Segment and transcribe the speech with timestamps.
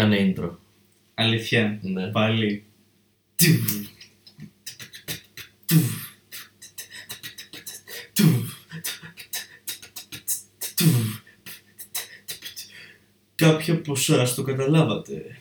[0.00, 0.50] Κάνε intro.
[1.14, 1.78] Αλήθεια.
[1.82, 2.10] Ναι.
[2.10, 2.64] Πάλι.
[13.34, 15.38] Κάποια από εσάς το καταλάβατε.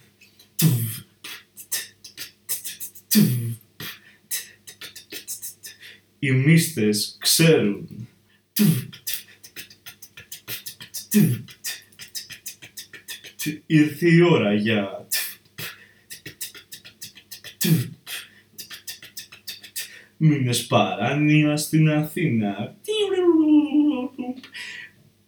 [6.20, 8.08] Οι μίστες ξέρουν.
[13.66, 15.08] Ήρθε η ώρα για...
[20.18, 22.76] Μήνες παράνοια στην Αθήνα.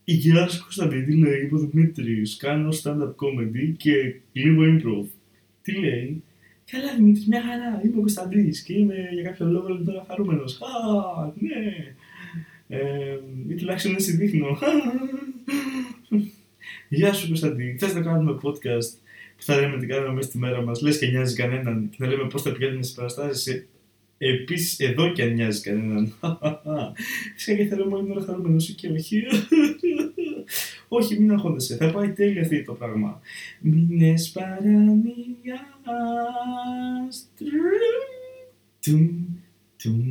[0.04, 5.08] Η κυρία Κωνσταντίνη λέει ο Δημήτρης, κάνω stand-up comedy και λίγο improv.
[5.62, 6.24] Τι λέει,
[6.72, 10.62] Καλά Δημήτρη, μια χαρά, είμαι ο Κωνσταντίνης και είμαι για κάποιο λόγο λίγο τώρα χαρούμενος.
[10.62, 11.96] Α, ναι.
[12.68, 14.58] Ε, ή τουλάχιστον έτσι δείχνω.
[16.94, 18.92] Γεια σου Κωνσταντίνη, θες να κάνουμε podcast
[19.38, 22.08] που θα λέμε τι κάνουμε μέσα στη μέρα μας, λες και νοιάζει κανέναν και θα
[22.08, 23.68] λέμε πώς θα πηγαίνουμε στις παραστάσεις.
[24.18, 26.14] Επίσης εδώ και αν νοιάζει κανέναν.
[27.36, 29.24] Φυσικά και θέλω μόνο να χαρούμενος και όχι.
[30.98, 31.76] όχι, μην αγχώνεσαι.
[31.76, 33.22] Θα πάει τέλεια αυτή το πράγμα.
[33.60, 35.02] Μήνες παραμίας.
[38.82, 39.26] Τουμ,
[39.84, 40.02] τουμ.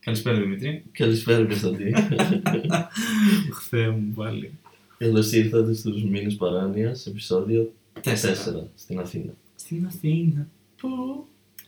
[0.00, 0.84] Καλησπέρα Δημήτρη.
[0.92, 1.94] Καλησπέρα Κωνσταντή.
[3.68, 4.52] Θεέ μου πάλι.
[4.98, 8.68] Καλώ ήρθατε στους μήνες παράνοιας, επεισόδιο 4 Τέσσερα.
[8.76, 9.32] στην Αθήνα.
[9.56, 10.48] Στην Αθήνα.
[10.76, 10.88] Πού;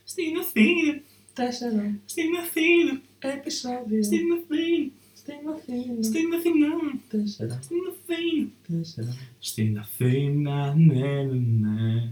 [0.03, 1.01] Στην Αθήνα.
[1.33, 3.01] 4 Στην Αθήνα.
[3.19, 4.89] επεισόδιο Στην Αθήνα.
[5.13, 6.03] στην Αθήνα.
[6.03, 6.67] Στην Αθήνα.
[7.09, 8.49] 4 Στην Αθήνα.
[8.67, 10.93] 4 Στην Αθήνα, ναι,
[11.23, 12.11] ναι, ναι.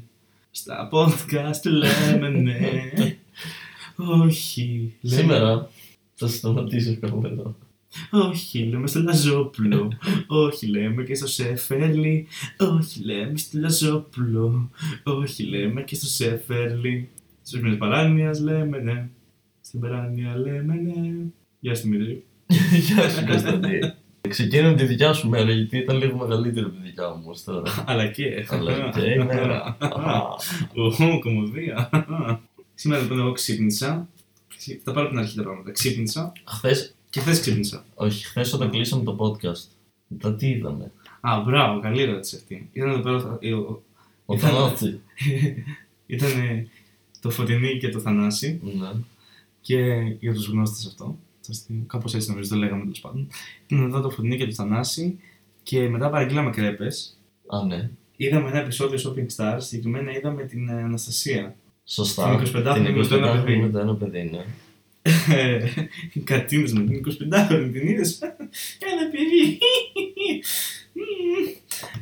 [0.52, 2.62] Στα podcast λέμε ναι.
[4.26, 4.94] Όχι.
[5.02, 5.70] λέμε- Σήμερα
[6.16, 7.56] θα σταματήσω κάπου εδώ.
[8.12, 9.92] Όχι, λέμε στο Λαζόπουλο.
[10.28, 12.28] Όχι, λέμε και στο Σεφέρλι.
[12.58, 14.70] Όχι, λέμε στο Λαζόπουλο.
[15.04, 17.10] Όχι, λέμε και στο Σεφέρλι.
[17.44, 19.10] Στους μήνες παράνοιας λέμε ναι.
[19.62, 21.16] Στην παράνοια λέμε ναι.
[21.60, 22.24] Γεια σου Δημήτρη.
[22.88, 23.80] Γεια σου Κωνσταντή.
[24.30, 27.84] Ξεκίναμε τη δικιά σου μέρα γιατί ήταν λίγο μεγαλύτερη από τη δικιά μου ως τώρα.
[27.86, 28.46] Αλλά και.
[28.50, 29.78] Αλλά και ημέρα.
[29.80, 30.22] Α.
[30.76, 31.90] Οχο, κομμωδία.
[32.76, 34.08] Σήμερα λοιπόν εγώ ξύπνησα.
[34.84, 35.72] Θα πάρω την αρχή τα πράγματα.
[35.72, 37.86] Ξύπνησα Χθες, και χθες ξύπνησα.
[37.96, 39.64] όχι, χθες όταν κλείσαμε το podcast,
[40.08, 40.92] μετά τι είδαμε;
[41.22, 42.70] Α, μπράβο, καλή ερώτηση αυτή.
[42.74, 43.18] Ήταν εδώ πέρα.
[43.18, 43.82] ο- ο-
[44.26, 45.00] Ο Ήταν- Θανάση.
[46.08, 46.30] Ήταν
[47.22, 48.60] το Φωτεινή και το Θανάση.
[48.64, 48.90] Ναι.
[49.62, 49.78] Και
[50.20, 51.18] για τους γνώστες αυτό.
[51.88, 53.28] Κάπως έτσι νομίζω το λέγαμε τέλος πάντων.
[53.68, 55.20] Ήταν εδώ το Φωτεινή και το Θανάση.
[55.64, 57.18] Και μετά παραγγείλαμε κρέπες.
[57.48, 57.90] Α, ναι.
[58.16, 59.58] Είδαμε ένα επεισόδιο Shopping Stars.
[59.60, 61.56] Συγκεκριμένα είδαμε την ε, Αναστασία.
[61.86, 62.36] Σωστά.
[62.38, 63.58] Την 25χρονη με το ένα 25χρονη παιδί.
[63.58, 64.46] με το ένα παιδί, ναι.
[66.24, 69.58] Κατίνες με την 25χρονη, την είδες; Ένα παιδί.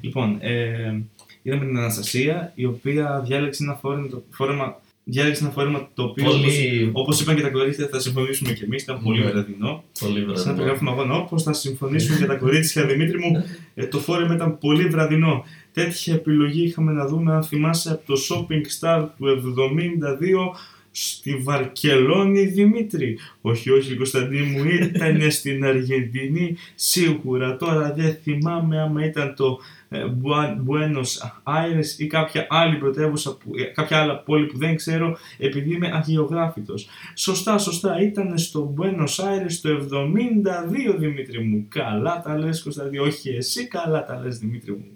[0.02, 1.02] λοιπόν, ε,
[1.42, 6.26] είδαμε την Αναστασία, η οποία διάλεξε ένα φόρεμα, το- φόρεμα, διάλεξε ένα φόρεμα το οποίο,
[6.30, 9.32] όπως, Πολύ, όπως είπαν και τα κορίτσια, θα συμφωνήσουμε κι εμείς, ήταν πολύ Ναι.
[9.32, 9.84] βραδινό.
[10.00, 10.54] πολύ Σαν να βραδινό.
[10.56, 13.44] περιγράφουμε αγώνα, όπως θα συμφωνήσουν και τα κορίτσια, Δημήτρη μου,
[13.76, 15.44] ε, το φόρεμα ήταν πολύ βραδινό.
[15.74, 20.56] Τέτοια επιλογή είχαμε να δούμε, αν θυμάσαι, από το Shopping Star του 72
[20.98, 23.18] στη Βαρκελόνη, Δημήτρη.
[23.42, 27.58] Όχι, όχι, Κωνσταντίνη μου, ήταν στην Αργεντινή, σίγουρα.
[27.58, 31.12] Τώρα δεν θυμάμαι άμα ήταν το ε, Bua- Buenos
[31.44, 35.92] Aires ή κάποια άλλη πρωτεύουσα, που, ε, κάποια άλλα πόλη που δεν ξέρω, επειδή είμαι
[35.94, 36.88] αγιογράφητος.
[37.16, 41.66] Σωστά, σωστά, ήταν στο Buenos Aires το 72, Δημήτρη μου.
[41.70, 42.98] Καλά τα λες, Κωνσταντίνη.
[42.98, 44.96] Όχι, εσύ καλά τα λες, Δημήτρη μου.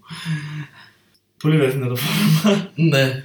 [1.41, 2.69] Πολύ βρεθινό το φόρμα.
[2.75, 3.23] Ναι.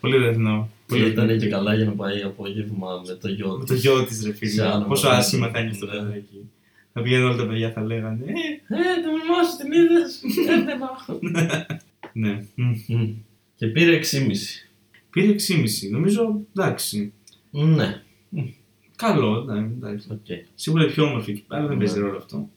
[0.00, 0.68] Πολύ βρεθινό.
[0.86, 1.56] Και Πολύ ήταν και βρεθινό.
[1.56, 3.68] καλά για να πάει απόγευμα με το γιο Με της.
[3.68, 4.50] το γιο της, ρε φίλε.
[4.50, 5.24] Σε άλλο Πόσο μαγαζί.
[5.26, 5.98] άσχημα θα είναι αυτό το Ναι.
[6.00, 6.50] παιδάκι.
[6.92, 8.24] Θα πηγαίνουν όλα τα παιδιά, θα λέγανε.
[8.26, 8.32] «Ε,
[8.74, 10.20] Ε, το μημά σου την είδες.
[10.58, 10.90] Έδεμα.
[12.12, 12.44] Ναι.
[12.54, 13.14] Μμ.
[13.56, 14.66] Και πήρε 6,5.
[15.10, 15.90] Πήρε 6,5.
[15.90, 17.12] Νομίζω εντάξει.
[17.50, 18.02] Ναι.
[18.96, 20.08] Καλό, ναι, εντάξει.
[20.10, 20.26] Οκ.
[20.54, 21.84] Σίγουρα πιο όμορφη εκεί πέρα, δεν Ναι.
[21.84, 22.48] παίζει ρόλο αυτό.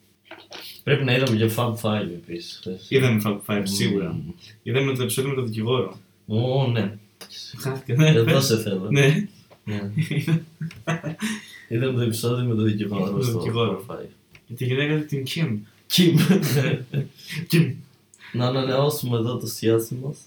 [0.84, 2.58] Πρέπει να είδαμε και Fab 5 επίσης.
[2.62, 2.86] χθες.
[2.90, 4.12] Είδαμε Fab Five, σίγουρα.
[4.14, 4.32] Μμμ.
[4.64, 5.98] Είδαμε το επεισόδιο με τον δικηγόρο.
[6.28, 6.98] Ω, ναι.
[7.58, 8.10] Χάθηκα, ναι.
[8.10, 8.88] Εδώ σε θέλω.
[8.92, 9.28] Ναι.
[9.64, 9.92] Ναι.
[11.68, 13.86] Είδαμε το επεισόδιο με τον δικηγόρο Με τον στο δικηγόρο.
[13.88, 13.98] Fab 5.
[14.48, 15.58] Και τη γυναίκα του την Kim.
[15.94, 16.16] Kim.
[17.52, 17.74] Kim.
[18.34, 20.18] Να ανανεώσουμε εδώ το σιάσι μας.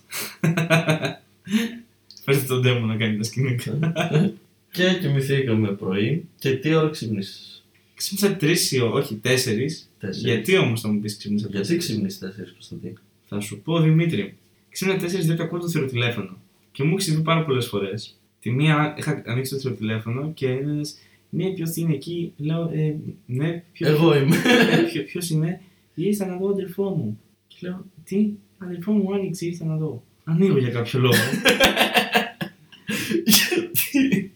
[2.24, 3.92] Φέρτε τον Ντέμο να κάνει τα σκηνικά.
[4.72, 6.24] Και κοιμηθήκαμε πρωί.
[6.38, 7.64] Και τι ώρα ξύπνησες;
[7.94, 9.88] Ξύπνησα τρεις ή όχι τέσσερις.
[9.98, 10.22] Τέσσερις.
[10.22, 12.94] Γιατί όμως θα μου πεις ξύπνησα Γιατί τέσσερις; ξύπνησες τέσσερις Κωνσταντή.
[13.28, 14.36] Θα σου πω Δημήτρη.
[14.70, 16.36] Ξύπνησα τέσσερις διότι ακούω το θηροτηλέφωνο.
[16.72, 18.18] Και μου έχει συμβεί πάρα πολλές φορές.
[18.40, 20.96] Τη μία είχα ανοίξει το θηροτηλέφωνο και έλεγες
[21.30, 22.96] Ναι, ποιος είναι εκεί; Λέω ε,
[23.26, 24.36] Ναι, ποιος Εγώ είμαι.
[25.06, 25.60] Ποιο είναι,
[25.94, 27.20] ήρθα να δω αδερφό μου.
[27.46, 30.02] Και λέω, τι, αδερφό μου άνοιξε, ήρθα να δω.
[30.24, 31.14] Ανοίγω για κάποιο λόγο.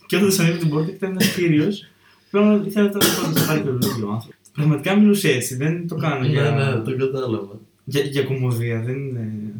[0.07, 1.89] και όταν ανοίγω την πόρτα, ήταν ένας κύριος.
[2.31, 2.99] Πρέπει ήθελα να το
[3.47, 4.39] πάρει το βιβλίο ο άνθρωπος.
[4.53, 7.61] Πραγματικά μιλούσε έτσι, δεν το κάνω Ναι, για, ναι, το κατάλαβα.
[7.85, 8.81] για, για κομμωδία.
[8.81, 9.55] Δεν είναι...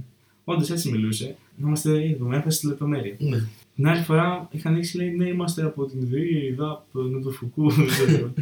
[0.45, 1.37] Όντως έτσι μιλούσε.
[1.57, 3.17] Να είμαστε εδώ, με έμφαση στη λεπτομέρεια.
[3.19, 3.39] Ναι.
[3.75, 7.87] Την άλλη φορά είχα ανοίξει, λέει, ναι, είμαστε από την ΔΕΗ, η ΔΑΠ, Νοτοφουκού, δεν
[7.87, 8.33] ξέρω.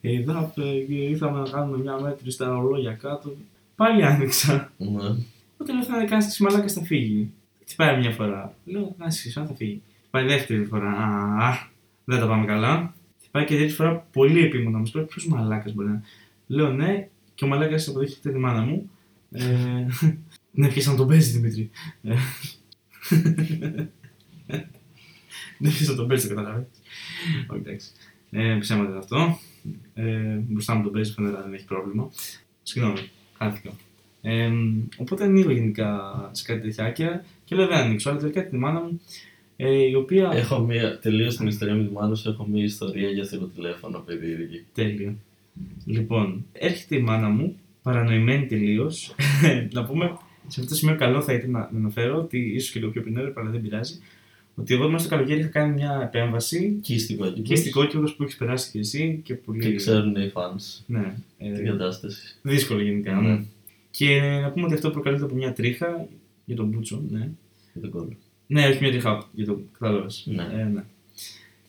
[0.00, 3.36] Ε, Η ΔΑΠ, ε, και ήρθαμε να κάνουμε μια μέτρηση στα ρολόγια κάτω.
[3.76, 4.72] Πάλι άνοιξα.
[4.78, 4.88] Ναι.
[5.54, 7.32] Οπότε λέω, θα κάνει τη μαλάκα, θα φύγει.
[7.62, 8.54] Χτυπάει μια φορά.
[8.64, 9.82] Λέω, να είσαι θα φύγει.
[10.00, 10.90] Χτυπάει δεύτερη φορά.
[10.90, 11.68] Α,
[12.04, 12.94] δεν τα πάμε καλά.
[13.20, 14.78] Χτυπάει και τρίτη φορά πολύ επίμονα.
[14.78, 16.02] Μου λέει, ποιος μαλάκας μπορεί να είναι.
[16.46, 18.90] Λέω, ναι, και ο μαλάκας αποδείχθηκε τη μάνα μου.
[19.30, 19.44] Ε,
[20.58, 21.70] ναι, πιάσα να τον παίζει Δημήτρη.
[24.48, 24.58] Ε,
[25.58, 26.66] Δεν πιάσα να τον παίζει, το καταλάβει.
[27.48, 27.88] Όχι, εντάξει.
[28.30, 29.38] Ε, ψέματα είναι αυτό.
[29.94, 32.10] Ε, μπροστά μου τον παίζει, φαίνεται δεν έχει πρόβλημα.
[32.62, 33.70] Συγγνώμη, χάθηκα.
[34.22, 34.50] Ε,
[34.96, 36.00] οπότε ανοίγω γενικά
[36.32, 39.00] σε κάτι τέτοια και λέω δεν ανοίξω, αλλά τελικά τη μάνα μου,
[39.56, 40.30] ε, η οποία.
[40.32, 44.64] Έχω μία, τελείως την ιστορία με τη μάνα σου, έχω μία ιστορία για τηλέφωνο περίεργη.
[44.74, 45.14] Τέλειο.
[45.84, 49.14] Λοιπόν, έρχεται η μάνα μου, παρανοημένη τελείως.
[49.72, 50.16] να πούμε,
[50.48, 53.02] σε αυτό το σημείο καλό θα ήταν να να αναφέρω ότι ίσως και λίγο πιο
[53.02, 54.00] πριν έπρεπε, αλλά δεν πειράζει.
[54.58, 57.40] Ότι εγώ μέσα στο καλοκαίρι είχα κάνει μια επέμβαση Κύστικο εκεί.
[57.40, 59.60] και στην κόκκινο που έχεις περάσει και εσύ και πολύ.
[59.60, 61.14] Και ξέρουν οι fans Ναι.
[61.38, 62.36] ε, την κατάσταση.
[62.42, 63.20] δύσκολο γενικά.
[63.20, 63.28] Ναι.
[63.28, 63.42] Ναι.
[63.90, 66.08] Και να πούμε ότι αυτό προκαλείται από μια τρίχα
[66.44, 67.02] για τον Μπούτσο.
[67.10, 67.28] Ναι.
[67.72, 68.12] Για τον κόλλο.
[68.46, 70.22] Ναι, όχι μια τρίχα για τον κατάλαβες.
[70.26, 70.42] Ναι.
[70.42, 70.84] Ε, ναι.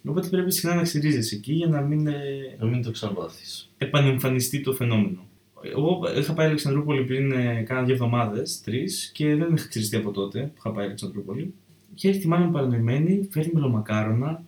[0.05, 2.13] Οπότε πρέπει συχνά να ξυρίζεσαι εκεί για να μην ε,
[2.59, 3.43] Να μην το ξαναπάθει.
[3.77, 5.25] επανεμφανιστεί το φαινόμενο.
[5.63, 10.11] Εγώ είχα πάει Αλεξανδρούπολη πριν ε, κάνα δύο εβδομάδες, τρεις, και δεν είχα ξυριστεί από
[10.11, 11.53] τότε που είχα πάει Αλεξανδρούπολη.
[11.93, 14.43] Και έρχεται η μάνα μου παρανοημένη, φέρνει μελομακάρονα,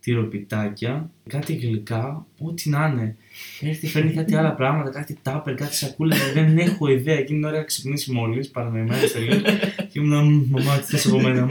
[0.00, 3.16] τυροπιτάκια, κάτι γλυκά, ό,τι να είναι.
[3.60, 6.16] Έρχεται, φέρνει κάτι άλλα πράγματα, κάτι τάπερ, κάτι σακούλα.
[6.34, 7.14] δεν έχω ιδέα.
[7.14, 9.42] Εκείνη την ώρα είχα ξυπνήσει μόλις, παρανοημένη τελείως.
[9.92, 11.44] και ήμουν, «Μμ, μαμά, τι θες από μένα.
[11.44, 11.48] μμ».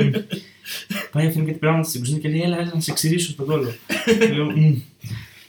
[1.11, 3.73] Πάει, φέρνει κάτι πράγματα στην κουζίνα και λέει, Έλα, έλα να σε ξυρίσω στον κόλο.
[4.19, 4.75] Και λέω, «Μμ,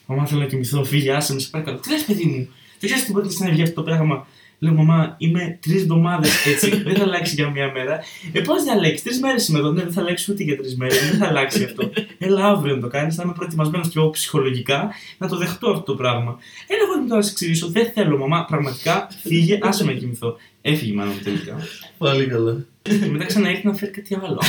[0.06, 1.78] Μαμά, θέλω να κοιμηθώ, φύγε, άσε με, σε παρακαλώ.
[1.78, 2.48] Τι λες, παιδί μου,
[2.84, 4.26] δεν ξέρεις τι μπορεί να βγει αυτό το πράγμα.
[4.58, 8.00] Λέω, Μαμά, είμαι τρεις εβδομάδες έτσι, δεν θα αλλάξει για μία μέρα.
[8.32, 10.76] Ε, πώς δεν αλλάξει, τρεις μέρες είμαι εδώ, ναι, δεν θα αλλάξει ούτε για τρεις
[10.76, 11.90] μέρες, δεν θα αλλάξει αυτό.
[12.18, 15.82] Έλα, αύριο να το κάνεις, θα είμαι προετοιμασμένος και εγώ ψυχολογικά να το δεχτώ αυτό
[15.82, 16.38] το πράγμα.
[16.66, 19.98] Έλα, εγώ δεν τώρα να σε εξηγήσω, δεν θέλω, Μαμά, πραγματικά φύγε, άσε με να
[19.98, 20.36] κοιμηθώ.
[20.60, 21.56] Έφυγε η μάνα μου τελικά.
[21.98, 22.66] Πάλι καλά.
[22.88, 24.40] Και μετά ξαναήρθε να φέρει κάτι άλλο.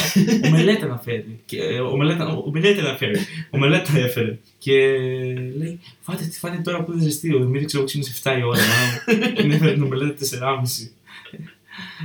[0.45, 1.39] Ο Μελέτα να φέρει.
[1.45, 3.15] Και, ε, ο, Μελέτα, ο Μελέτα να φέρει.
[3.49, 4.37] Ο Μελέτα έφερε.
[4.57, 4.73] Και
[5.57, 7.33] λέει, φάτε, τι φάτε τώρα που δεν ζεστή.
[7.33, 8.59] Ο Δημήτρης ξέρω ξύπνησε 7 η ώρα.
[8.59, 9.43] μάνα μου.
[9.43, 10.91] Είναι έφερε τον Μελέτα 4,5.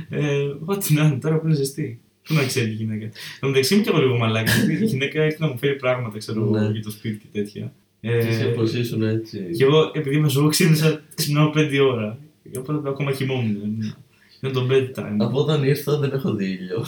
[0.09, 0.21] Ε,
[0.65, 1.99] ό,τι να είναι τώρα που είναι ζεστή.
[2.27, 3.03] Πού να ξέρει η γυναίκα.
[3.05, 4.63] Εν τω μεταξύ είμαι και εγώ λίγο μαλάκας.
[4.65, 6.69] γιατί Η γυναίκα έρχεται να μου φέρει πράγματα, ξέρω εγώ, Ναι.
[6.71, 7.73] για το σπίτι και τέτοια.
[8.01, 9.39] Και εσύ Ε, όπως ήσουν έτσι.
[9.57, 12.17] και εγώ, επειδή είμαι ζώο, ξύπνησα, ξυπνάω 5 ώρα.
[12.57, 13.95] Οπότε ακόμα κοιμόμουν.
[14.41, 15.15] Είναι το bedtime.
[15.17, 16.85] Από όταν ήρθα δεν έχω δει ήλιο.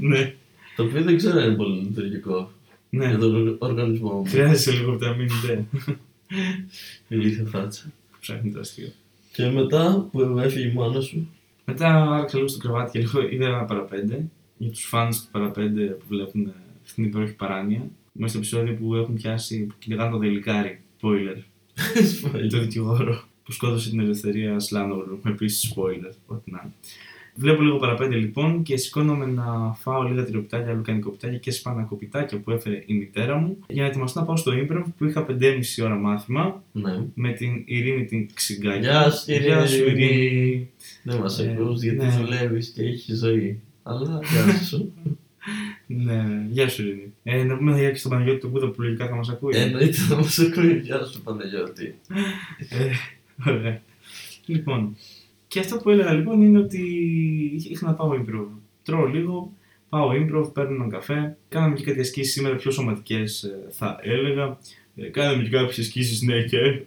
[0.00, 0.34] ναι,
[0.76, 2.50] Το οποίο δεν ξέρω αν είναι πολύ λειτουργικό
[2.90, 3.06] ναι.
[3.06, 4.24] για τον οργανισμό μου.
[4.24, 5.58] Χρειάζεσαι λίγο βιταμίνη D.
[7.08, 7.92] Ηλίθεια φάτσα.
[8.20, 8.88] Ψάχνει το αστείο.
[9.32, 11.28] Και μετά που έφυγε η μάνα σου,
[11.64, 14.24] Μετά άραξα λίγο στο κρεβάτι και λίγο είδα ένα παραπέντε.
[14.56, 16.52] Για τους φανς του παραπέντε που βλέπουν ε,
[16.84, 17.90] αυτήν την υπέροχη παράνοια.
[18.18, 20.80] Είμαστε στο επεισόδιο που έχουν πιάσει που κυνηγάνε το δελικάρι.
[21.02, 21.42] Spoiler.
[22.50, 25.20] το δικηγόρο που σκότωσε την ελευθερία Σλάνογλου.
[25.26, 26.12] Επίσης spoiler.
[26.26, 26.72] Ό,τι να είναι.
[27.34, 32.82] Βλέπω λίγο παραπέντε λοιπόν και σηκώνομαι να φάω λίγα τυροπιτάκια, λουκανικοπιτάκια και σπανακοπιτάκια που έφερε
[32.86, 36.62] η μητέρα μου για να ετοιμαστώ να πάω στο Improv που είχα 5,5 ώρα μάθημα
[36.72, 37.04] ναι.
[37.14, 38.78] με την Ειρήνη την Ξυγκάκη.
[38.78, 39.46] Γεια σου, Ειρήνη.
[39.46, 40.70] Γεια σου, Ειρήνη.
[41.02, 42.10] Δεν μας Ε, ακούς γιατί ναι.
[42.10, 43.60] δουλεύεις και έχεις ζωή.
[43.82, 44.92] Αλλά γεια σου.
[45.86, 47.12] Ναι, γεια σου Ειρήνη.
[47.22, 49.56] Ε, να πούμε για και στον Παναγιώτη τον Κούδα που λογικά θα μας ακούει.
[49.56, 50.80] Εννοείται να μας ακούει.
[50.84, 51.94] Γεια σου Παναγιώτη.
[53.44, 53.82] Ε, ωραία.
[54.46, 54.96] Λοιπόν,
[55.48, 56.82] και αυτό που έλεγα λοιπόν είναι ότι
[57.68, 58.46] είχα να πάω improv.
[58.82, 59.52] Τρώω λίγο,
[59.88, 61.36] πάω improv, παίρνω έναν καφέ.
[61.48, 64.58] Κάναμε και κάτι ασκήσεις σήμερα πιο σωματικές ε, θα έλεγα.
[64.96, 66.56] Ε, κάναμε και κάποιες ασκήσεις ναι και.
[66.58, 66.82] ε,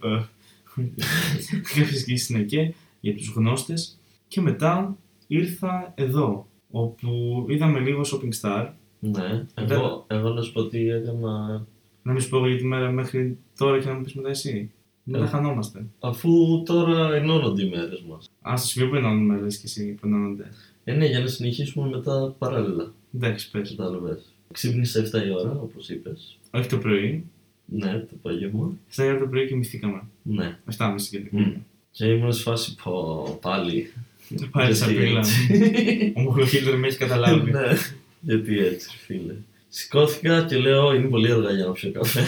[1.76, 4.00] κάποιες ασκήσεις ναι και για τους γνώστες.
[4.28, 4.98] Και μετά
[5.28, 8.68] ήρθα εδώ, όπου είδαμε λίγο Shopping Star.
[9.00, 9.46] Ναι.
[9.54, 11.66] Εγώ, εγώ να σου πω τι έκανα
[12.04, 14.30] Να μην σου πω εγώ για τη μέρα μέχρι τώρα και να μου πεις μετά
[14.30, 14.72] εσύ.
[15.08, 15.30] Δεν τα Ε.
[15.30, 15.86] χανόμαστε.
[16.00, 18.30] αφού τώρα ενώνονται οι μέρες μας.
[18.50, 20.52] Α, στο σημείο που ενώνουμε, λες και εσύ που ενώνονται.
[20.84, 22.94] Ε, ναι, για να συνεχίσουμε μετά παράλληλα.
[23.16, 23.70] Εντάξει, πες.
[23.78, 24.34] Κατάλαβες.
[24.52, 26.38] Ξύπνησε 7 η ώρα, όπως είπες.
[26.52, 27.26] Όχι το πρωί.
[27.66, 28.72] Ναι, το απόγευμα.
[28.88, 30.02] Στα ώρα το πρωί κοιμηθήκαμε.
[30.22, 30.58] Ναι.
[30.78, 31.34] 7.30 και Μμ.
[31.38, 31.62] τέτοια.
[31.92, 33.92] Και ήμουν σε φάση πω, πάλι.
[34.52, 35.20] Πάλι Γιατί σαπίλα.
[35.20, 36.14] έτσι.
[36.16, 37.52] Ο Μοχλοχίλτερ με έχει καταλάβει.
[37.58, 37.78] ναι.
[38.22, 39.34] Γιατί έτσι, ρε φίλε.
[39.70, 42.22] Σηκώθηκα και λέω είναι πολύ αργά για να πιω καφέ.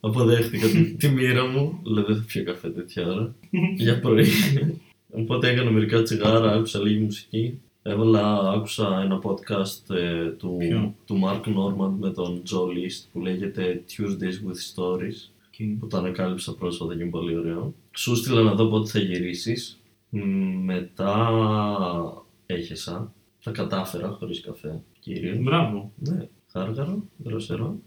[0.00, 1.80] Αποδέχτηκα τη, τη μοίρα μου.
[1.82, 3.34] Λέω δεν θα πιω καφέ τέτοια ώρα.
[3.76, 4.26] για πρωί.
[5.10, 7.60] Οπότε έκανα μερικά τσιγάρα, άκουσα λίγη μουσική.
[7.82, 13.20] Έβαλα, άκουσα ένα podcast ε, του, Ποιο; του Mark Norman με τον Joe List που
[13.20, 15.30] λέγεται Tuesdays with Stories
[15.78, 17.74] που το ανακάλυψα πρόσφατα και είναι πολύ ωραίο.
[17.96, 19.78] Σου στείλα να δω πότε θα γυρίσεις.
[20.08, 20.18] Μ,
[20.64, 21.30] Μετά
[22.46, 23.12] έχεσα.
[23.42, 25.34] Τα κατάφερα χωρίς καφέ, κύριε.
[25.34, 25.92] Μπράβο.
[25.98, 27.78] Ναι, χάργαρο, δροσερό.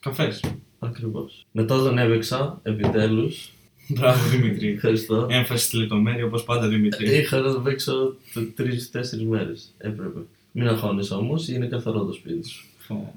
[0.00, 0.40] Καφές.
[0.78, 1.46] Ακριβώς.
[1.52, 3.50] Μετά τον έβεξα, επιτέλους.
[3.88, 4.68] Μπράβο Δημήτρη.
[4.68, 5.26] Ευχαριστώ.
[5.30, 7.16] Έμφαση στη λεπτομέρεια όπως πάντα Δημήτρη.
[7.16, 8.14] Είχα να το παίξω
[8.54, 9.74] τρει-τέσσερι μέρες.
[9.78, 10.18] Έπρεπε.
[10.52, 12.66] Μην αγχώνεσαι όμως, είναι καθαρό το σπίτι σου.
[12.78, 13.14] Φω.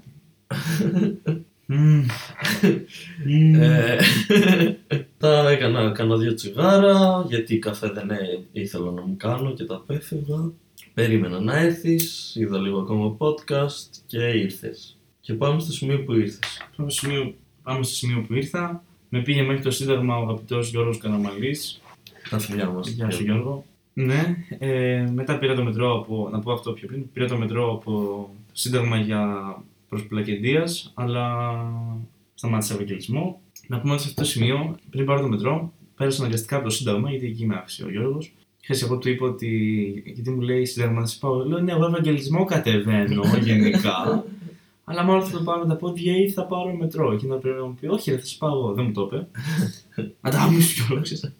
[1.65, 2.05] Μμμ.
[3.25, 3.61] Μμμ.
[3.61, 3.97] Ε,
[5.17, 9.75] τα έκανα, κάνα δύο τσιγάρα, γιατί καφέ δεν ε- ήθελα να μου κάνω και τα
[9.75, 10.51] απέφευγα.
[10.93, 14.97] Περίμενα να έρθεις, είδα λίγο ακόμα podcast και ήρθες.
[15.21, 16.39] Και πάμε στο σημείο που ήρθες.
[16.77, 18.83] Πάμε στο σημείο- Πάμε στο σημείο που ήρθα.
[19.09, 21.81] Με πήγε μέχρι το Σύνταγμα ο αγαπητός Γιώργος Καναμαλής.
[22.29, 22.89] Τα φιλιά μας.
[22.89, 23.65] Γεια σου Γιώργο.
[23.93, 27.71] Ναι, ε, μετά πήρα το μετρό από, να πω αυτό πιο πριν, πήρα το μετρό
[27.73, 29.55] από το Σύνταγμα για
[29.89, 31.55] προς Πλακεντίας, αλλά
[32.33, 33.41] σταμάτησα Ευαγγελισμό.
[33.67, 36.69] Να πούμε ότι σε αυτό το σημείο, πριν πάρω το μετρό, πέρασα αναγκαστικά από το
[36.69, 38.33] Σύνταγμα, γιατί εκεί με άφησε ο Γιώργος.
[38.63, 40.03] Χθες εγώ του είπα ότι.
[40.05, 41.45] Γιατί μου λέει Σύνταγμα, να σε πάω.
[41.45, 44.23] Λέω ναι, εγώ Ευαγγελισμό κατεβαίνω γενικά.
[44.89, 47.15] Αλλά μάλλον θα το πάρω με τα πόδια ή θα πάρω μετρό.
[47.15, 48.73] Και να πρέπει να μου πει: Όχι, ρε, θα σε πάω εγώ.
[48.73, 49.27] Δεν μου το είπε.
[50.21, 51.33] Αντάμισε κιόλας.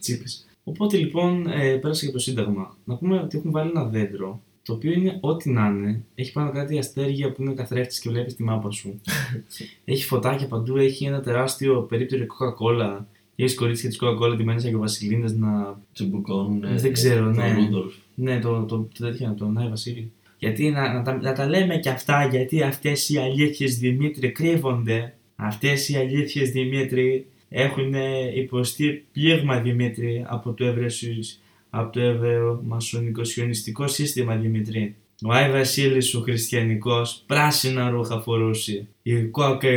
[0.00, 0.46] Τσίπες.
[0.64, 2.76] Οπότε λοιπόν ε, πέρασα για το Σύνταγμα.
[2.84, 6.04] Να πούμε ότι έχουν βάλει ένα δέντρο το οποίο είναι ό,τι να είναι.
[6.14, 9.00] Έχει πάνω κάτι αστέρια που είναι καθρέφτη και βλέπεις τη μάπα σου.
[9.84, 13.04] έχει φωτάκια παντού, έχει ένα τεράστιο περίπτερο Coca-Cola.
[13.36, 15.80] Και έχεις κορίτσια της Coca-Cola ντυμένες και βασιλίνε να.
[15.92, 16.64] Τσιμπουκώνουν.
[16.78, 17.54] Δεν ξέρω, ναι.
[17.54, 17.94] Τον Ρούντολφ.
[18.14, 20.12] Ναι, το, το, το τέτοιο, το Νάι Βασίλη.
[20.42, 25.14] Γιατί να, να, τα, να τα λέμε και αυτά, γιατί αυτές οι αλήθειες Δημήτρη κρύβονται.
[25.36, 27.94] Αυτές οι αλήθειες Δημήτρη έχουν
[28.34, 34.94] υποστεί πλήγμα Δημήτρη από το ευρεσίς, από το ευρωμασονικό σιωνιστικό σύστημα Δημήτρη.
[35.24, 38.86] Ο Άι Βασίλης ο χριστιανικός πράσινα ρούχα φορούσε.
[39.02, 39.22] Η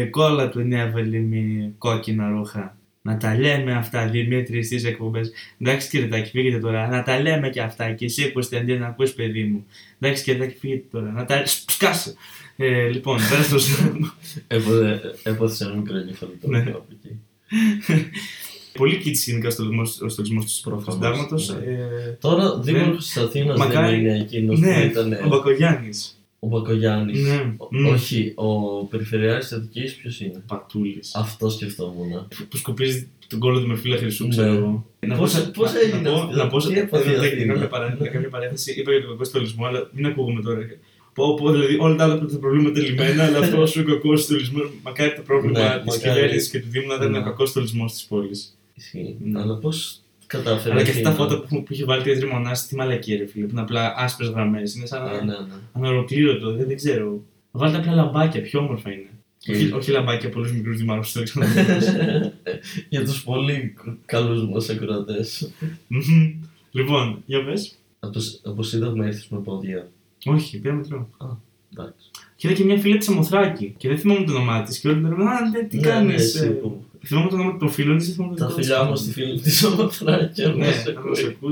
[0.10, 2.78] κόκα του έβαλε με κόκκινα ρούχα.
[3.08, 5.32] Να τα λέμε αυτά Δημήτρη στις εκπομπές.
[5.62, 6.88] Εντάξει κύριε Τάκη, φύγετε τώρα.
[6.88, 7.92] Να τα λέμε και αυτά.
[7.92, 9.66] Και εσύ Κωνσταντίνα να ακούς παιδί μου.
[10.00, 11.12] Εντάξει κύριε Τάκη, φύγετε τώρα.
[11.12, 12.14] Να τα σκάσε.
[12.56, 13.58] Ε, λοιπόν, πέρα στο
[15.24, 16.60] Έπαθε ένα μικρό εγκεφαλικό Ναι.
[16.60, 17.20] από εκεί.
[18.78, 19.64] Πολύ κίτσι γενικά στο
[20.10, 21.50] στολισμός του Προφανώς, συντάγματος.
[21.50, 21.56] ναι.
[21.56, 26.20] Ε, Τώρα δήμαρχος της Αθήνας δεν Μακάρι- είναι εκείνος που ναι, ήταν ο Μπακογιάννης.
[26.40, 27.20] Ο Μπακογιάννης.
[27.28, 27.56] Ναι.
[27.70, 27.86] Μμ.
[27.86, 31.16] Όχι, ο Περιφερειάρχης Αττικής ποιος είναι; Πατούλης.
[31.16, 32.28] Αυτός σκεφτόμουν.
[32.50, 34.30] Που σκοπίζει τον κόλλο του με φύλλα χρυσού, Ναι.
[34.30, 34.86] ξέρω εγώ.
[35.00, 37.16] Να Πώς- πω- πώς να- έγινε να πω- αυτό; Να πω σε Τι έπαθε η
[37.16, 38.80] να- Αθήνα; να- παρά- να κάνω παρένθεση.
[38.80, 40.60] Είπα για τον κακό στολισμό, αλλά μην ακούγουμε τώρα.
[41.14, 44.62] Πω, πω, δηλαδή όλα τα άλλα τα προβλήματα λυμμένα, αλλά αυτό ο κακός στολισμό.
[44.84, 46.14] Μακάρι το Ναι, πρόβλημα της μακάρι.
[46.14, 47.18] κυβέρνησης και του Δήμου να ήταν Ναι.
[47.18, 48.58] ο κακός στολισμό της πόλης.
[48.76, 49.16] Ισχύει.
[49.24, 49.40] Ναι.
[49.40, 50.00] Αλλά πώς
[50.36, 50.74] κατάφερε.
[50.74, 53.26] Αλλά και αυτά τα Αθήνα; φώτα που, που είχε βάλει τη Μονάση, τι μαλακία ρε
[53.26, 54.76] φίλε, που είναι απλά άσπρες γραμμές.
[54.76, 55.38] Είναι σαν Α, να- ναι, ναι.
[55.74, 57.24] ανολοκλήρωτο, δεν, δεν ξέρω.
[57.52, 59.10] Βάλτε απλά λαμπάκια, πιο όμορφα είναι.
[59.38, 61.62] Και- Όχι, όχι λαμπάκια πολλούς μικρούς δημάρχους, το ξαναδεί.
[62.90, 63.74] Για τους πολύ
[64.06, 65.52] καλούς μας ακροατές.
[66.72, 67.76] λοιπόν, για πες.
[68.00, 69.90] Από το, από Σύνταγμα ήρθες με πόδια.
[70.26, 71.10] Όχι, πήρα μετρό.
[71.74, 72.10] Εντάξει.
[72.36, 73.74] Και είδα και μια φίλη της Αμοθράκη.
[73.78, 74.80] Και δεν θυμόμουν το όνομά της.
[74.80, 76.50] Και όλοι μου λέγανε Α, ναι, τι Ναι, κάνεις.
[77.10, 78.80] Ναι, εσύ που- Θυμόμουν το όνομα των φίλων της, δεν θυμόμουν το Τα δικό φιλιά
[78.80, 78.90] της.
[78.90, 80.42] μου στη φίλη της Ομαθράκη.
[80.42, 81.52] Ναι, να μα ακού.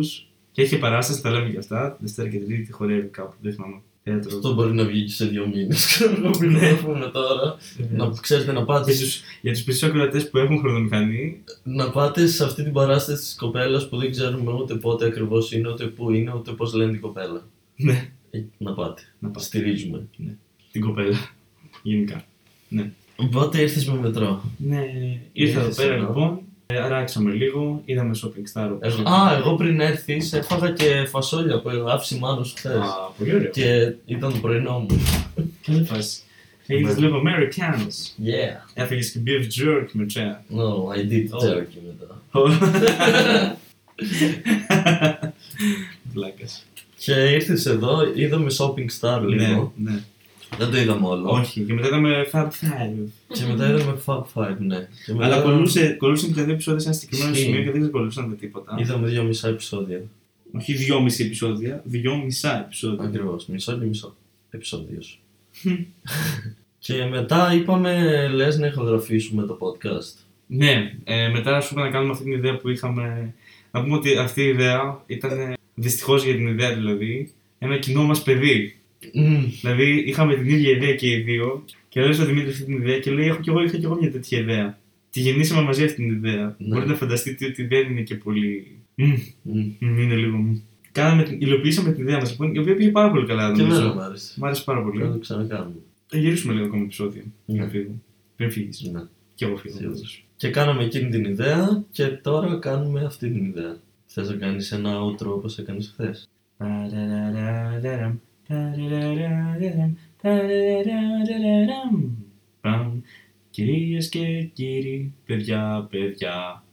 [0.51, 1.97] Και έχει παράσταση, τα λέμε και αυτά.
[1.99, 3.81] Δευτέρα και Τρίτη χορεύει κάπου, δεν θυμάμαι.
[4.05, 4.35] Θέατρο.
[4.35, 5.85] Αυτό μπορεί να βγει και σε δύο μήνες.
[5.87, 6.71] Ξέρω εγώ πριν Ναι.
[6.71, 7.57] να πούμε τώρα.
[7.91, 12.27] Να ξέρετε να πάτε, Για τους, για τους περισσότερους ακροατές που έχουν χρονομηχανή, να πάτε
[12.27, 16.11] σε αυτή την παράσταση της κοπέλας που δεν ξέρουμε ούτε πότε ακριβώς είναι, ούτε πού
[16.11, 17.47] είναι, ούτε πώς λένε την κοπέλα.
[17.75, 19.01] ναι, Ε, Να πάτε.
[19.19, 20.07] να πάτε Στηρίζουμε.
[20.71, 21.17] την κοπέλα.
[21.83, 22.23] Γενικά.
[22.69, 22.91] Ναι.
[23.23, 24.43] Οπότε ήρθες με μετρό.
[24.57, 24.81] Ναι,
[25.33, 26.05] ήρθα εδώ Ήρθες πέρα εδώ.
[26.07, 28.69] λοιπόν, ε, αράξαμε λίγο, είδαμε shopping star.
[28.73, 29.15] όπως Εγώ- είπαμε.
[29.31, 32.71] Α, εγώ πριν έρθεις έφαγα και φασόλια που άφησε η μάνα σου χθες.
[32.75, 33.49] Α, πολύ ωραίο.
[33.49, 35.01] Και ήταν το πρωινό μου.
[35.65, 36.21] Καλή φάση.
[36.67, 37.05] Έγινες Ναι.
[37.05, 38.25] λίγο Americans.
[38.27, 38.69] Yeah.
[38.73, 40.43] Έφεγες και beef jerk με τσέα.
[40.49, 41.53] No, I did Oh.
[41.53, 42.21] turkey μετά.
[46.13, 46.65] Πλάκας.
[47.05, 49.73] Και ήρθες εδώ, είδαμε shopping star Ναι, λίγο.
[49.75, 50.03] ναι.
[50.57, 51.29] Δεν το είδαμε όλο.
[51.29, 53.07] Όχι, και μετά είδαμε Fab Five.
[53.27, 54.87] Και μετά είδαμε Fab Five, ναι.
[55.05, 57.45] Και μετά Αλλά είδαμε- κολούσε, κολούσαν και τα δύο επεισόδια σε ένα συγκεκριμένο Ισχύει.
[57.45, 58.75] σημείο και δεν ξεκολούσαν με τίποτα.
[58.79, 60.01] Είδαμε δύο μισά επεισόδια.
[60.57, 63.03] Όχι δυόμιση επεισόδια, δυο μισά επεισόδια.
[63.05, 64.15] Ακριβώς, μισό και μισό
[64.49, 65.19] επεισόδιος.
[66.79, 70.17] και μετά είπαμε, λες να ηχογραφήσουμε το podcast.
[70.47, 73.33] Ναι, ε, μετά σου είπα να κάνουμε αυτή την ιδέα που είχαμε.
[73.71, 78.21] Να πούμε ότι αυτή η ιδέα ήταν δυστυχώς για την ιδέα δηλαδή ένα κοινό μας
[78.23, 78.77] παιδί.
[79.13, 79.43] Μμμ.
[79.61, 82.99] Δηλαδή είχαμε την ίδια ιδέα και οι δύο και λέω στο Δημήτρης αυτή την ιδέα
[82.99, 84.77] και λέει: Έχω κι εγώ, είχα κι εγώ μια τέτοια ιδέα.
[85.09, 86.55] Τη γεννήσαμε μαζί αυτή την ιδέα.
[86.57, 86.67] Ναι.
[86.67, 88.77] Μπορείτε να φανταστείτε ότι δεν είναι και πολύ.
[88.95, 89.05] Μμ,
[89.41, 89.71] Μμμ.
[89.79, 90.37] μμ, είναι λίγο.
[90.37, 90.55] μμ.
[90.91, 93.51] Κάναμε, την- υλοποιήσαμε την ιδέα μας λοιπόν, η οποία πήγε πάρα πολύ καλά.
[93.51, 93.79] Και νομίζω.
[93.79, 94.33] εμένα μου άρεσε.
[94.39, 95.13] Μ' άρεσε πάρα Πρέπει να πολύ.
[95.13, 95.75] το ξανακάνουμε.
[96.07, 97.23] Θα γυρίσουμε λίγο ακόμα επεισόδιο.
[97.45, 97.57] Ναι.
[97.57, 98.01] Πριν φύγω.
[98.35, 98.89] Πριν φύγεις.
[98.91, 99.01] Ναι.
[99.35, 99.77] Και εγώ φύγω.
[99.77, 100.25] Σίγουρος.
[100.35, 103.77] Και κάναμε εκείνη την ιδέα και τώρα κάνουμε αυτή την ιδέα.
[104.05, 106.29] Θες να κάνεις ένα outro όπως έκανες χθες;
[108.47, 112.01] Παραραραραραμ, παραραραραραμ, παραραραραραμ.
[112.61, 112.99] Παμ.
[113.49, 116.63] Κυρίες και κύριοι, παιδιά, παιδιά,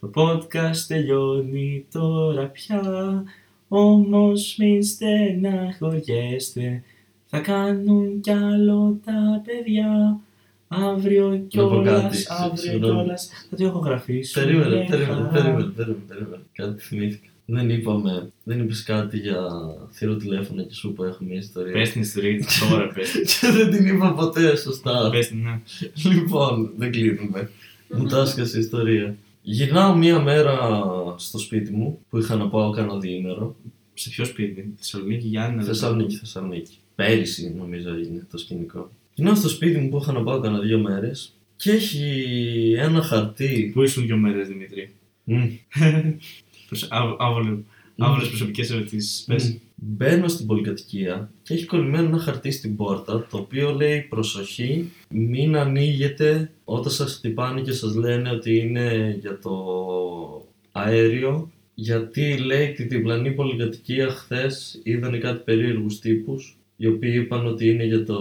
[0.00, 2.82] το podcast τελειώνει τώρα πια.
[3.68, 6.82] Όμως μην στεναχωριέστε,
[7.26, 10.18] θα κάνουν κι άλλο τα παιδιά.
[10.68, 12.94] Αύριο πω κιόλας, κάτι, αύριο συγγνώμη.
[12.94, 14.44] κιόλας, θα το ηχογραφήσουμε.
[14.44, 15.28] Περίμενε, περίμενε, χαρά.
[15.28, 16.42] περίμενε, περίμενε, περίμενε.
[16.52, 17.28] Κάτι θυμήθηκα.
[17.52, 19.40] Δεν είπαμε, δεν είπες κάτι για
[19.92, 21.72] θύρο τηλέφωνο και σου είπα έχω μια ιστορία.
[21.72, 23.24] Πες την ιστορία της τώρα, πες την.
[23.40, 25.10] και δεν την είπα ποτέ σωστά.
[25.10, 25.60] Πες την, ναι.
[26.12, 27.50] Λοιπόν, δεν κλείνουμε.
[27.88, 29.16] Μου τάσκασε η ιστορία.
[29.42, 30.58] Γυρνάω μία μέρα
[31.16, 33.56] στο σπίτι μου που είχα να πάω κάνα διήμερο.
[33.94, 36.76] Σε ποιο σπίτι, Θεσσαλονίκη, Γιάννη, Θεσσαλονίκη, Θεσσαλονίκη.
[36.94, 38.90] Πέρυσι νομίζω έγινε το σκηνικό.
[39.14, 43.70] Γυρνάω στο σπίτι μου που είχα να πάω κάνα δύο μέρες και έχει ένα χαρτί.
[43.74, 45.48] Πού ήσουν δύο μέρες, Δημήτρη; Μμ.
[47.96, 49.24] Άβολες προσωπικές ερωτήσεις.
[49.26, 49.48] Πες.
[49.48, 49.56] Μμ.
[49.82, 55.56] Μπαίνω στην πολυκατοικία και έχει κολλημένο ένα χαρτί στην πόρτα το οποίο λέει προσοχή μην
[55.56, 59.54] ανοίγετε όταν σας χτυπάνε και σας λένε ότι είναι για το
[60.72, 67.68] αέριο γιατί λέει την διπλανή πολυκατοικία χθες είδανε κάτι περίεργους τύπους οι οποίοι είπαν ότι
[67.68, 68.20] είναι για το,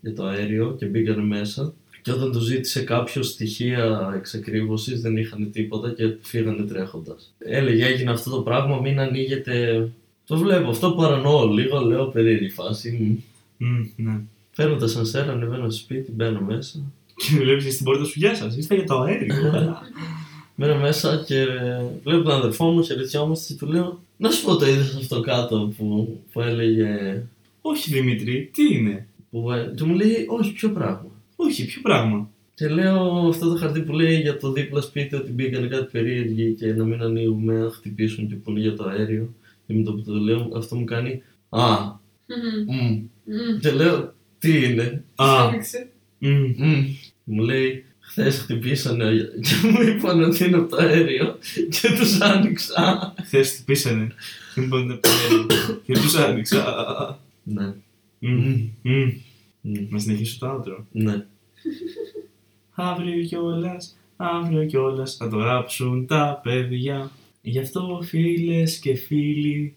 [0.00, 1.74] για το αέριο και μπήκαν μέσα
[2.08, 7.34] και όταν του ζήτησε κάποιος στοιχεία εξακρίβωσης δεν είχαν τίποτα και φύγανε τρέχοντας.
[7.38, 9.88] Έλεγε έγινε αυτό το πράγμα, μην ανοίγετε.
[10.26, 13.18] Το βλέπω, αυτό παρανοώ λίγο, λέω περίεργη φάση.
[13.58, 13.66] Μμ.
[13.68, 14.20] Μμ, Ναι.
[14.56, 16.78] Παίρνω τα σανσέρα, ανεβαίνω στο σπίτι, μπαίνω μέσα.
[17.14, 19.34] Και βλέπεις στην πόρτα σου, Γεια σας, είστε για το αέριο.
[20.56, 21.46] Μπαίνω μέσα και
[22.04, 25.72] βλέπω τον αδερφό μου, χαιρετιόμαστε και του λέω Να σου πω το είδες αυτό κάτω
[25.76, 27.22] που, που έλεγε.
[27.60, 31.07] Όχι, Δημήτρη, τι είναι; Που, ε, και μου λέει, Όχι, ποιο πράγμα.
[31.40, 32.30] Όχι, ποιο πράγμα.
[32.54, 36.52] Και λέω αυτό το χαρτί που λέει για το δίπλα σπίτι ότι μπήκαν κάτι περίεργοι
[36.54, 39.34] και να μην ανοίγουμε, να χτυπήσουν και που είναι για το αέριο.
[39.66, 41.72] Και με το που το λέω, αυτό μου κάνει Α,
[42.66, 43.04] μ.
[43.60, 45.50] Και λέω, τι είναι; Α,
[46.18, 46.28] μμ.
[46.56, 46.84] Μ.
[47.24, 53.14] Μου λέει, χθες χτυπήσανε και μου είπαν ότι είναι από το αέριο και τους άνοιξα.
[53.24, 54.08] Χθες χτυπήσανε.
[54.54, 55.46] Και μου είπαν από το αέριο.
[55.86, 57.20] Και τους άνοιξα.
[57.42, 57.74] Ναι,
[58.18, 58.30] Μμ,
[58.82, 58.90] μμ.
[58.92, 59.10] μ,
[59.88, 60.86] Να συνεχίσω το άντρο.
[60.92, 61.26] ναι.
[62.70, 67.10] Αύριο κιόλας, αύριο κιόλας θα το γράψουν τα παιδιά.
[67.42, 69.74] Γι' αυτό φίλες και φίλοι,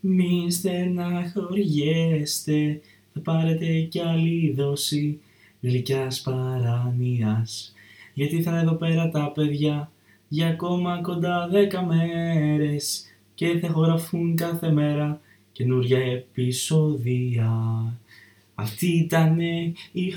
[0.00, 2.80] μην στεναχωριέστε,
[3.12, 5.20] θα πάρετε κι άλλη δόση
[5.60, 7.74] γλυκιάς παρανοιάς.
[8.14, 9.90] Γιατί θα είναι εδώ πέρα τα παιδιά
[10.28, 15.20] για ακόμα κοντά δέκα μέρες και θα ηχογραφούν κάθε μέρα
[15.52, 17.50] καινούρια επεισόδια.
[18.58, 19.38] Αυτή ήταν
[19.92, 20.14] η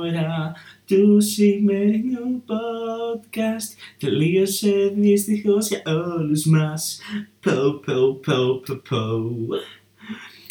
[0.00, 0.52] ώρα
[0.86, 3.78] του σημερινού podcast.
[3.98, 5.82] Τελείωσε δυστυχώς για
[6.16, 7.00] όλους μας.
[7.40, 9.38] Πω πω πω πω πω.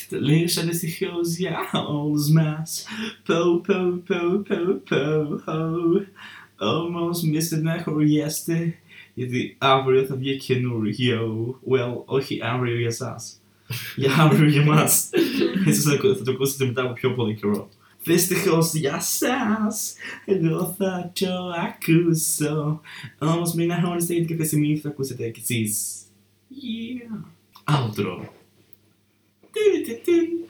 [0.09, 2.85] Τελείωσε δυστυχώς για όλους μας.
[3.25, 6.05] Πω πω πω πω πω.
[6.65, 8.75] Όμως μη στεναχωριέστε
[9.13, 11.59] γιατί αύριο θα βγει καινούριο.
[11.69, 13.42] Well, όχι αύριο για εσάς.
[13.95, 15.09] Για αύριο για εμάς.
[15.65, 17.69] Έτσι θα, θα το ακούσετε μετά από πιο πολύ καιρό.
[18.03, 19.95] Δυστυχώς για σας,
[20.25, 22.81] εγώ θα το ακούσω.
[23.19, 26.01] Όμως μην αγχώνεστε γιατί κάποια στιγμή θα ακούσετε κι εσείς.
[26.51, 27.25] Yeah.
[27.73, 28.25] Outro.
[29.51, 30.49] Τιριτιτιν.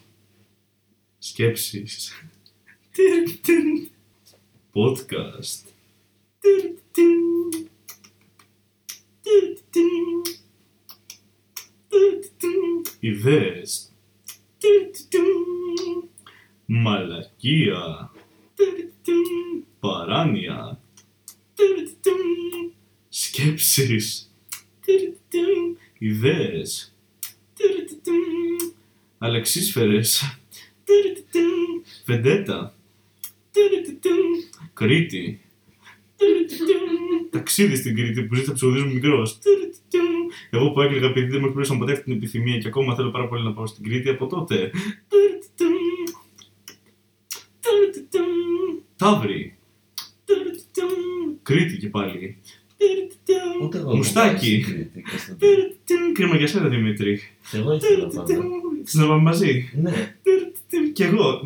[1.18, 2.12] Σκέψεις.
[2.92, 3.90] Τιριτιτιν.
[4.74, 5.72] Podcast.
[11.94, 12.32] Τιριτιτιν.
[12.34, 12.84] Τιριτιτιν.
[12.84, 13.00] Τιριτιτιν.
[13.00, 13.92] Ιδέες.
[14.58, 16.10] Τιριτιτιν.
[16.66, 18.12] Μαλακία.
[18.56, 19.66] Τιριτιτιν.
[19.80, 20.82] Παράνοια.
[21.56, 22.72] Τιριτιτιν.
[23.10, 24.32] Σκέψεις.
[24.86, 25.78] Τιριτιτιν.
[25.98, 26.94] Ιδέες.
[27.56, 28.74] Τιριτιτιν.
[29.18, 30.38] Αλεξίσφαιρες.
[30.84, 31.84] Τιριτιτιν.
[32.06, 32.76] Βεντέτα.
[33.52, 34.24] Τιριτιτιν.
[34.74, 35.42] Κρήτη.
[37.34, 37.40] Τιριτιτιν.
[37.40, 39.40] Ταξίδι στην Κρήτη που ζήτησα ψωδίζομαι μικρός.
[39.40, 40.02] Τιριτιτιν.
[40.50, 43.28] Εγώ που έκλαιγα επειδή δεν μου εκπλήρωσαν ποτέ αυτή την επιθυμία και ακόμα θέλω πάρα
[43.28, 44.72] πολύ να πάω στην Κρήτη από τότε.
[45.08, 45.74] Τιριτιτιν.
[47.60, 48.22] Τιριτιτιν.
[48.96, 49.58] Ταύρη.
[50.26, 50.86] Τιριτιτιν.
[51.44, 52.38] Κρήτη και πάλι.
[52.78, 53.64] Τιριτιτιν.
[53.64, 53.96] Ούτε εγώ.
[53.96, 54.66] Μουστάκι.
[54.66, 55.56] δεν πάω στην Κρήτη, Κωνσταντίνε.
[55.56, 56.14] Τιριτιτιν.
[56.14, 57.20] Κρίμα για σένα Δημήτρη.
[57.52, 58.50] Και εγώ ήθελα να Τιριτιτιν.
[58.50, 58.62] πάω.
[58.84, 59.70] Θες να πάμε μαζί.
[59.82, 60.16] Ναι.
[60.24, 60.94] Τιριτιτιν.
[60.94, 61.42] Κι εγώ.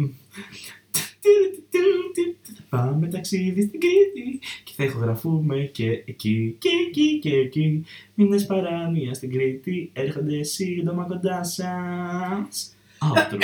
[2.70, 2.70] Τιριτιτιν.
[2.70, 7.86] Θα Πάμε ταξίδι στην Κρήτη και θα ηχογραφούμε και εκεί και εκεί και εκεί.
[8.14, 12.76] Μήνες παράνοια στην Κρήτη έρχονται σύντομα κοντά σας.
[13.00, 13.40] Outro.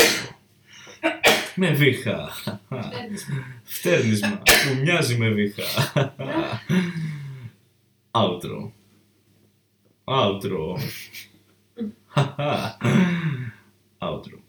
[1.55, 2.29] με βήχα.
[3.63, 5.63] Φτέρνισμα που μοιάζει με βήχα.
[8.11, 8.71] Outro.
[10.05, 10.77] Outro.
[13.99, 14.42] Outro.